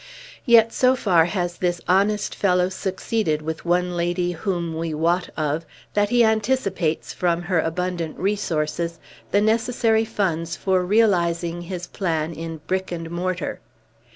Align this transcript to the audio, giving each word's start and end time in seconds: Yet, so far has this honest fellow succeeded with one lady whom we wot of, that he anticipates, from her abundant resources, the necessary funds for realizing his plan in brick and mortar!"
Yet, 0.47 0.73
so 0.73 0.95
far 0.95 1.25
has 1.25 1.57
this 1.57 1.79
honest 1.87 2.33
fellow 2.33 2.69
succeeded 2.69 3.43
with 3.43 3.65
one 3.65 3.95
lady 3.95 4.31
whom 4.31 4.75
we 4.75 4.95
wot 4.95 5.29
of, 5.37 5.63
that 5.93 6.09
he 6.09 6.23
anticipates, 6.23 7.13
from 7.13 7.43
her 7.43 7.59
abundant 7.59 8.17
resources, 8.17 8.97
the 9.29 9.41
necessary 9.41 10.03
funds 10.03 10.55
for 10.55 10.83
realizing 10.83 11.61
his 11.61 11.85
plan 11.85 12.33
in 12.33 12.61
brick 12.65 12.91
and 12.91 13.11
mortar!" 13.11 13.59